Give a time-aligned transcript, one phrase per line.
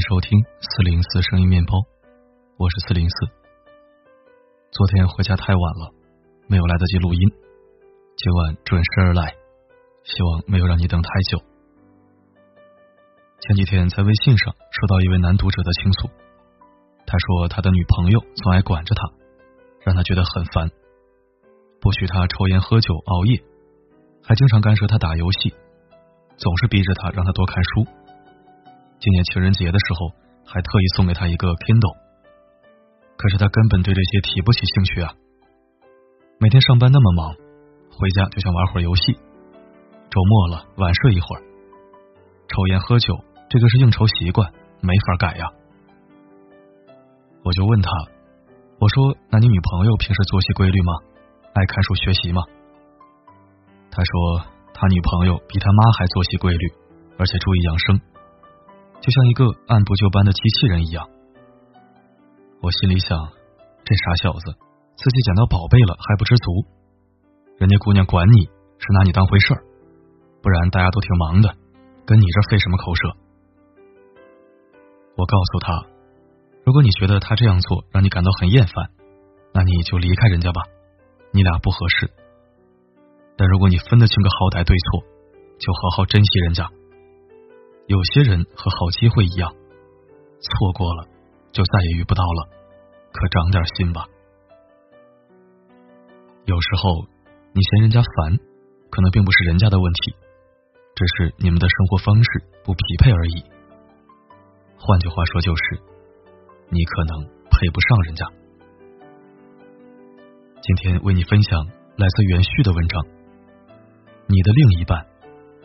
[0.00, 1.76] 收听四零四声音面包，
[2.56, 3.16] 我是四零四。
[4.72, 5.92] 昨天回家太晚了，
[6.48, 7.20] 没有来得及录音，
[8.16, 9.36] 今晚准时而来，
[10.02, 11.44] 希望没有让你等太久。
[13.40, 16.08] 前几天在微信上收到一位男读者的倾诉，
[17.04, 19.02] 他说他的女朋友总爱管着他，
[19.84, 20.70] 让他觉得很烦，
[21.78, 23.42] 不许他抽烟喝酒熬夜，
[24.22, 25.52] 还经常干涉他打游戏，
[26.38, 27.99] 总是逼着他让他多看书。
[29.00, 30.12] 今年情人节的时候，
[30.44, 31.96] 还特意送给他一个 Kindle，
[33.16, 35.08] 可是他根本对这些提不起兴趣啊。
[36.36, 37.32] 每天上班那么忙，
[37.88, 39.16] 回家就想玩会儿游戏，
[40.12, 41.40] 周末了晚睡一会儿，
[42.52, 43.16] 抽烟喝酒，
[43.48, 44.52] 这个是应酬习惯，
[44.84, 45.48] 没法改呀。
[47.40, 47.88] 我就问他，
[48.80, 50.92] 我说：“那你女朋友平时作息规律吗？
[51.56, 52.42] 爱看书学习吗？”
[53.90, 54.44] 他说
[54.76, 56.68] ：“他女朋友比他妈还作息规律，
[57.16, 58.00] 而且注意养生。”
[59.00, 61.08] 就像一个按部就班的机器人一样，
[62.60, 63.16] 我心里想，
[63.82, 64.52] 这傻小子
[64.94, 66.66] 自己捡到宝贝了还不知足，
[67.56, 68.44] 人家姑娘管你
[68.78, 69.64] 是拿你当回事儿，
[70.42, 71.48] 不然大家都挺忙的，
[72.04, 73.08] 跟你这费什么口舌？
[75.16, 75.86] 我告诉他，
[76.64, 78.90] 如果你觉得他这样做让你感到很厌烦，
[79.54, 80.60] 那你就离开人家吧，
[81.32, 82.10] 你俩不合适。
[83.36, 85.00] 但如果你分得清个好歹对错，
[85.58, 86.68] 就好好珍惜人家。
[87.90, 91.08] 有些人和好机会一样，错过了
[91.50, 92.48] 就再也遇不到了，
[93.10, 94.06] 可长点心吧。
[96.44, 97.02] 有时候
[97.52, 98.38] 你嫌人家烦，
[98.90, 100.14] 可能并不是人家的问题，
[100.94, 102.30] 只是你们的生活方式
[102.62, 103.42] 不匹配而已。
[104.78, 105.82] 换句话说，就是
[106.68, 108.24] 你可能配不上人家。
[110.62, 113.04] 今天为你分享来自袁旭的文章，
[114.28, 115.04] 你的另一半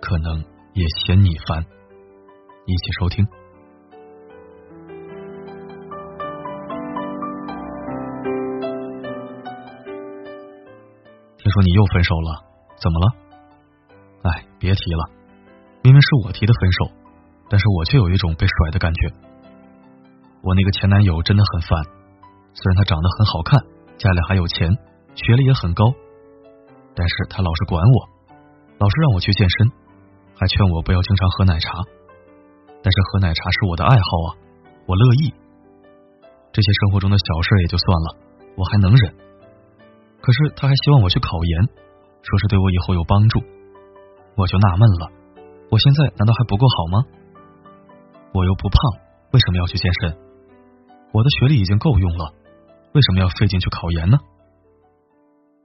[0.00, 1.64] 可能也嫌你烦。
[2.68, 3.24] 一起收听。
[11.38, 12.44] 听说你又分手了，
[12.76, 13.06] 怎么了？
[14.20, 15.08] 哎，别提了，
[15.80, 16.92] 明明是我提的分手，
[17.48, 19.08] 但是我却有一种被甩的感觉。
[20.42, 21.70] 我那个前男友真的很烦，
[22.52, 23.58] 虽然他长得很好看，
[23.96, 24.68] 家里还有钱，
[25.14, 25.84] 学历也很高，
[26.94, 28.08] 但是他老是管我，
[28.76, 29.72] 老是让我去健身，
[30.36, 31.72] 还劝我不要经常喝奶茶。
[32.88, 34.28] 但是喝奶茶是我的爱好啊，
[34.88, 35.28] 我乐意。
[36.56, 38.08] 这些生活中的小事也就算了，
[38.56, 39.12] 我还能忍。
[40.24, 41.68] 可是他还希望我去考研，
[42.24, 43.44] 说是对我以后有帮助，
[44.40, 45.12] 我就纳闷了。
[45.68, 47.04] 我现在难道还不够好吗？
[48.32, 48.80] 我又不胖，
[49.32, 50.16] 为什么要去健身？
[51.12, 52.32] 我的学历已经够用了，
[52.94, 54.16] 为什么要费劲去考研呢？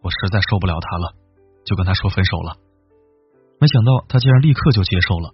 [0.01, 1.15] 我实在受不了他了，
[1.63, 2.57] 就跟他说分手了。
[3.61, 5.31] 没想到他竟然立刻就接受了，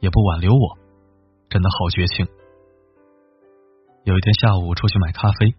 [0.00, 0.85] 也不挽留我。
[1.48, 2.26] 真的好绝情。
[4.04, 5.54] 有一天下午出去买咖啡，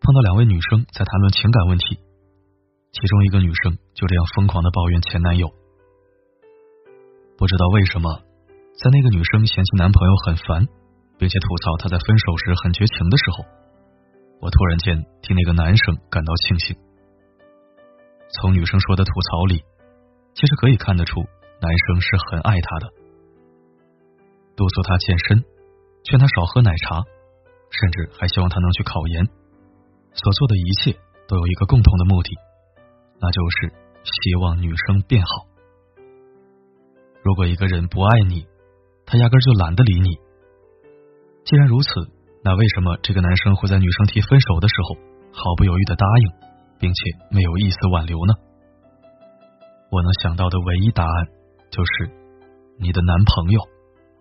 [0.00, 1.98] 碰到两位女生在谈论情感问题，
[2.92, 5.48] 其中一个女生就这样疯狂的抱怨前男友。
[7.38, 8.22] 不知道为什么，
[8.82, 10.66] 在那个女生嫌弃男朋友很烦，
[11.18, 13.44] 并且吐槽他在分手时很绝情的时候，
[14.40, 16.76] 我突然间替那个男生感到庆幸。
[18.40, 19.62] 从女生说的吐槽里，
[20.34, 21.20] 其实可以看得出
[21.60, 23.05] 男生是很爱她的。
[24.56, 25.44] 督促他健身，
[26.04, 27.04] 劝他少喝奶茶，
[27.70, 29.28] 甚至还希望他能去考研。
[30.16, 32.30] 所做的一切都有一个共同的目的，
[33.20, 33.72] 那就是
[34.02, 35.28] 希望女生变好。
[37.22, 38.46] 如果一个人不爱你，
[39.04, 40.16] 他压根就懒得理你。
[41.44, 41.88] 既然如此，
[42.42, 44.96] 那为什么这个男生会在女生提分手的时候
[45.32, 46.32] 毫不犹豫的答应，
[46.78, 47.00] 并且
[47.30, 48.32] 没有一丝挽留呢？
[49.90, 51.26] 我能想到的唯一答案
[51.70, 52.10] 就是
[52.78, 53.60] 你的男朋友。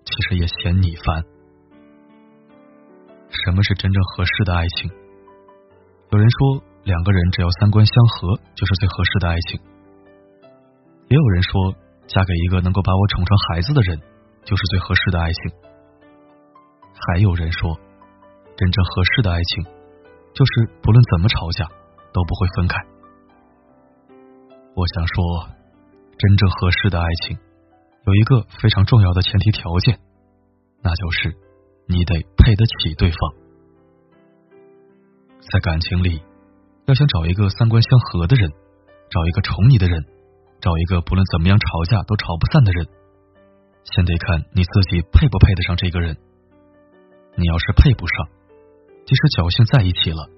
[0.05, 1.23] 其实也嫌你烦。
[3.29, 4.89] 什么是真正合适的爱情？
[6.11, 9.59] 有人说，两个人只要三观相合，就是最合适的爱情。
[11.09, 11.75] 也有人说，
[12.07, 13.99] 嫁给一个能够把我宠成孩子的人，
[14.45, 15.51] 就是最合适的爱情。
[16.93, 17.77] 还有人说，
[18.55, 19.65] 真正合适的爱情，
[20.33, 21.65] 就是不论怎么吵架
[22.13, 22.77] 都不会分开。
[24.75, 25.49] 我想说，
[26.17, 27.37] 真正合适的爱情。
[28.05, 29.99] 有一个非常重要的前提条件，
[30.83, 31.35] 那就是
[31.87, 33.17] 你得配得起对方。
[35.41, 36.21] 在感情里，
[36.85, 38.51] 要想找一个三观相合的人，
[39.09, 40.05] 找一个宠你的人，
[40.61, 42.85] 找一个不论怎么样吵架都吵不散的人，
[43.83, 46.15] 先得看你自己配不配得上这个人。
[47.35, 48.29] 你要是配不上，
[49.05, 50.29] 即使侥幸在一起了，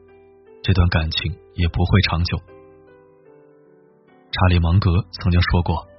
[0.64, 2.40] 这段感情也不会长久。
[4.32, 5.97] 查理芒格曾经说过。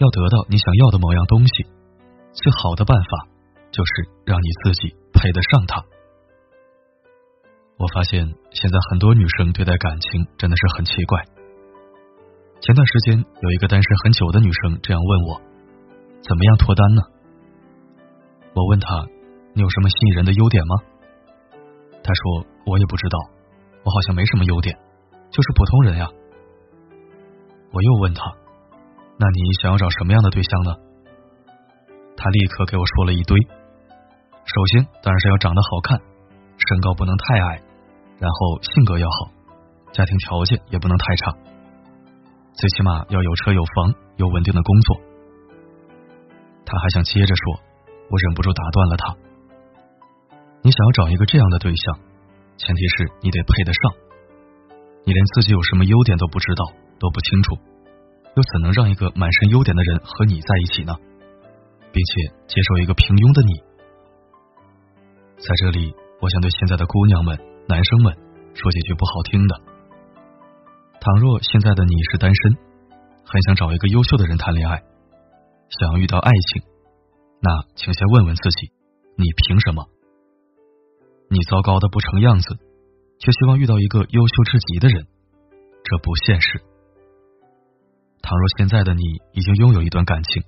[0.00, 1.68] 要得到你想要的某样东西，
[2.32, 3.28] 最好的办法
[3.70, 5.84] 就是让你自己配得上他。
[7.76, 11.20] 我发现现在很多女生对待感情真的是很奇怪。
[12.60, 15.40] 前段时间有一个单身很久的女生这样问我
[16.24, 17.02] ：“怎么样脱单呢？”
[18.56, 19.04] 我问她
[19.52, 20.76] ：“你有什么吸引人的优点吗？”
[22.02, 23.18] 她说：“我也不知道，
[23.84, 24.76] 我好像没什么优点，
[25.30, 26.08] 就是普通人呀。”
[27.72, 28.24] 我又问她
[29.20, 30.72] ：“那你想要找什么样的对象呢？”
[32.16, 33.36] 他立刻给我说了一堆。
[34.44, 36.00] 首先当然是要长得好看，
[36.56, 37.62] 身高不能太矮，
[38.18, 39.30] 然后性格要好，
[39.92, 41.36] 家庭条件也不能太差。
[42.54, 45.00] 最起码要有车有房有稳定的工作。
[46.64, 47.60] 他还想接着说，
[48.10, 49.16] 我忍不住打断了他。
[50.62, 52.00] 你想要找一个这样的对象，
[52.56, 53.92] 前提是你得配得上。
[55.04, 56.64] 你连自己有什么优点都不知道，
[56.98, 57.56] 都不清楚，
[58.36, 60.94] 又怎能让一个满身优点的人和你在一起呢？
[61.92, 63.52] 并且接受一个平庸的你？
[65.42, 67.36] 在这里，我想对现在的姑娘们、
[67.66, 68.14] 男生们
[68.54, 69.58] 说几句不好听的。
[71.00, 72.54] 倘若现在的你是单身，
[73.24, 74.82] 很想找一个优秀的人谈恋爱，
[75.80, 76.62] 想要遇到爱情，
[77.40, 78.70] 那请先问问自己：
[79.16, 79.88] 你凭什么？
[81.28, 82.54] 你糟糕的不成样子，
[83.18, 85.06] 却希望遇到一个优秀至极的人，
[85.82, 86.62] 这不现实。
[88.22, 89.02] 倘若现在的你
[89.32, 90.42] 已经拥有一段感情，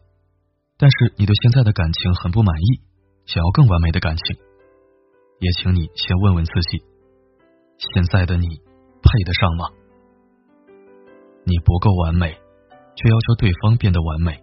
[0.79, 2.81] 但是你对现在的感情很不满意，
[3.27, 4.37] 想要更完美的感情，
[5.41, 6.83] 也请你先问问自己：
[7.79, 8.47] 现在的你
[9.03, 9.67] 配得上吗？
[11.45, 12.39] 你不够完美，
[12.95, 14.41] 却要求对方变得完美，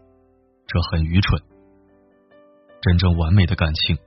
[0.67, 1.41] 这很愚蠢。
[2.81, 3.97] 真正完美的感情，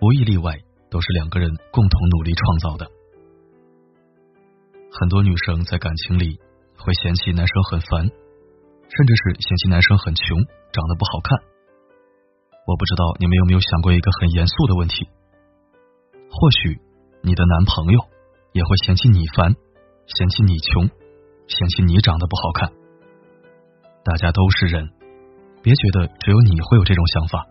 [0.00, 0.58] 无一例外
[0.90, 2.90] 都是两个人共同努力创造的。
[4.92, 6.38] 很多女生在感情里
[6.78, 8.10] 会嫌弃男生很烦，
[8.88, 10.38] 甚至是嫌弃男生很穷，
[10.72, 11.38] 长得不好看。
[12.66, 15.08] 我不知道你们有没有想过一个很严肃的问题：
[16.30, 16.80] 或许
[17.22, 18.00] 你的男朋友
[18.52, 19.54] 也会嫌弃你烦，
[20.06, 20.90] 嫌弃你穷。
[21.46, 22.72] 嫌弃你长得不好看，
[24.02, 24.88] 大家都是人，
[25.62, 27.44] 别觉得只有你会有这种想法。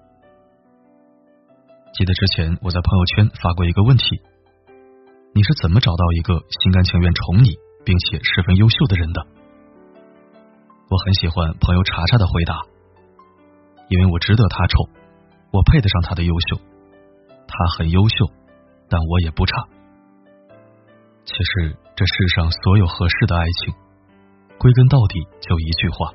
[1.94, 4.20] 记得之前我在朋友圈发过一个问题：
[5.36, 7.54] 你是怎么找到一个心甘情愿宠你
[7.86, 9.28] 并且十分优秀的人的？
[10.94, 12.54] 我很喜欢朋友查查的回答，
[13.90, 14.90] 因为我值得他宠，
[15.50, 16.62] 我配得上他的优秀，
[17.48, 18.30] 他很优秀，
[18.88, 19.58] 但我也不差。
[21.26, 23.74] 其实这世上所有合适的爱情。
[24.60, 26.14] 归根到底就一句话：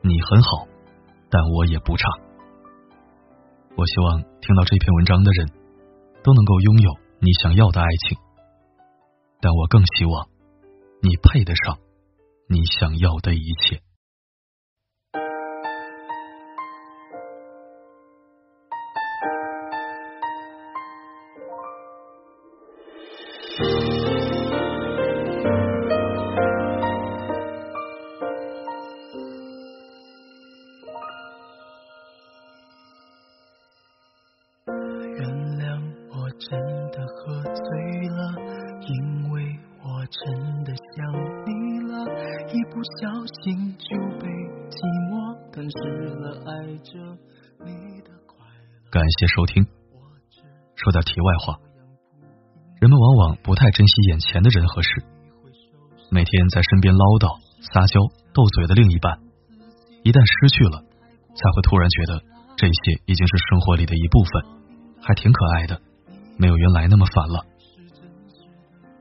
[0.00, 0.66] 你很好，
[1.28, 2.08] 但我也不差。
[3.76, 5.46] 我希望听到这篇文章的人
[6.24, 8.16] 都能够拥有你想要的爱情，
[9.42, 10.26] 但我更希望
[11.02, 11.76] 你配得上
[12.50, 13.82] 你想要的一切。
[34.66, 35.28] 原
[35.58, 36.58] 谅我真
[36.92, 38.32] 的喝醉了
[38.80, 41.57] 因为我真的想你。
[42.58, 43.06] 一不小
[43.38, 44.26] 心就被
[44.66, 46.98] 寂寞吞噬了爱着
[47.62, 47.70] 你
[48.02, 48.34] 的快。
[48.90, 49.62] 感谢收听。
[50.74, 51.54] 说点题外话，
[52.80, 54.90] 人们往往不太珍惜眼前的人和事，
[56.10, 57.30] 每天在身边唠叨、
[57.62, 58.02] 撒娇、
[58.34, 59.22] 斗嘴的另一半，
[60.02, 60.82] 一旦失去了，
[61.38, 62.18] 才会突然觉得
[62.58, 65.78] 这些已经是生活里的一部分，还挺可爱的，
[66.34, 67.38] 没有原来那么烦了。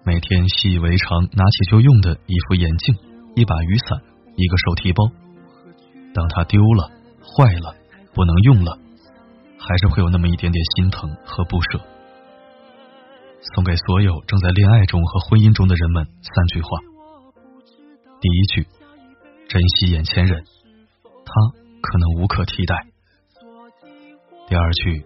[0.05, 2.93] 每天习以为常，拿起就用的一副眼镜。
[3.37, 4.01] 一把雨伞，
[4.35, 5.11] 一个手提包，
[6.11, 6.89] 当它丢了、
[7.21, 7.75] 坏了、
[8.11, 8.79] 不能用了，
[9.59, 11.79] 还是会有那么一点点心疼和不舍。
[13.53, 16.69] 送给所有正在恋爱中和婚姻中的人们三句话：
[18.19, 18.65] 第一句，
[19.47, 20.43] 珍惜眼前人，
[21.03, 21.31] 他
[21.79, 22.73] 可能无可替代；
[24.49, 25.05] 第二句，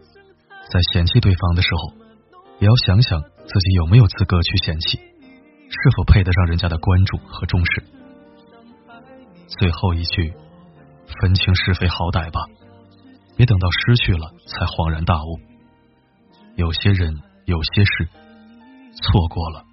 [0.71, 1.93] 在嫌弃对方的时候，
[2.59, 7.83] 也要想想自己有没有资格去嫌弃，是否配得上人家的关注和重视。
[9.60, 10.34] 最后一句，
[11.22, 12.39] 分清是非好歹吧，
[13.38, 15.39] 别等到失去了才恍然大悟。
[16.55, 18.10] 有些人，有些事，
[18.96, 19.63] 错过了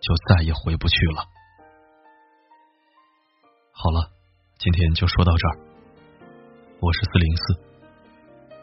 [0.00, 1.24] 就再也回不去了。
[3.72, 4.10] 好了，
[4.58, 5.58] 今天就说到这儿。
[6.80, 7.54] 我是四零四，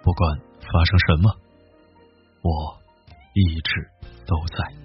[0.01, 1.35] 不管发生什么，
[2.41, 2.79] 我
[3.33, 3.89] 一直
[4.25, 4.82] 都在。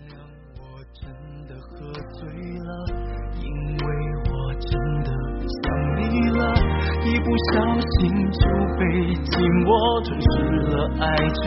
[7.39, 8.43] 不小心就
[8.75, 8.83] 被
[9.31, 9.71] 寂寞
[10.03, 10.43] 吞噬
[10.75, 11.07] 了，爱
[11.39, 11.47] 着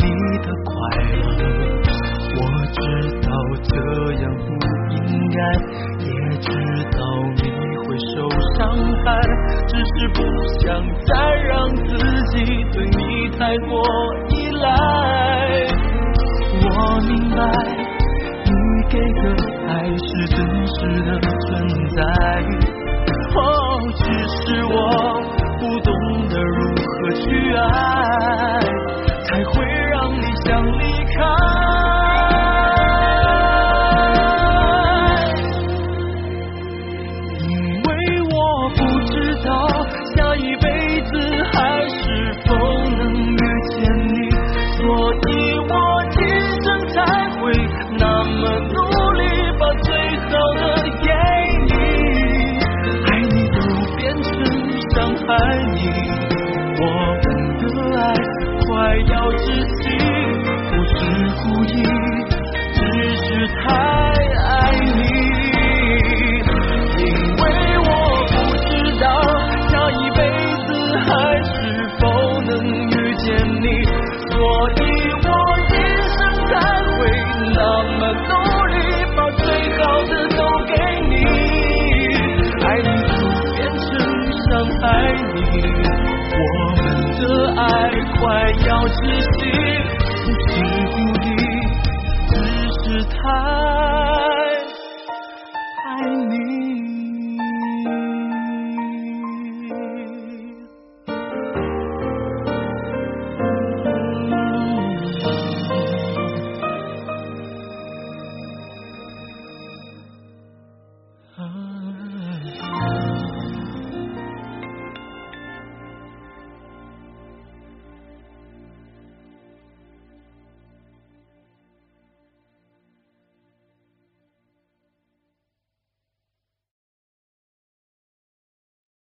[0.00, 0.08] 你
[0.40, 0.72] 的快
[1.12, 1.20] 乐。
[2.32, 2.40] 我
[2.72, 2.80] 知
[3.20, 3.28] 道
[3.62, 3.76] 这
[4.22, 4.48] 样不
[4.88, 5.36] 应该，
[6.00, 6.08] 也
[6.40, 6.48] 知
[6.96, 6.98] 道
[7.36, 7.44] 你
[7.84, 8.24] 会受
[8.56, 8.72] 伤
[9.04, 9.06] 害，
[9.66, 10.24] 只是不
[10.60, 10.64] 想
[11.04, 11.12] 再
[11.44, 11.92] 让自
[12.32, 13.84] 己对你太过
[14.30, 14.64] 依赖。
[16.64, 16.64] 我
[17.06, 17.38] 明白，
[18.46, 18.50] 你
[18.88, 19.22] 给的
[19.68, 21.46] 爱是真实的存
[21.90, 22.00] 在。
[24.08, 24.74] 只是我
[25.60, 25.92] 不懂
[26.28, 27.60] 得如何去爱
[29.24, 29.52] 才会
[29.90, 30.48] 让你想
[30.78, 31.16] 离开。
[37.38, 37.88] 因为
[38.32, 38.36] 我
[38.70, 38.78] 不
[39.12, 39.12] 知
[39.44, 39.50] 道
[40.16, 40.66] 下一辈
[88.88, 89.97] 啊。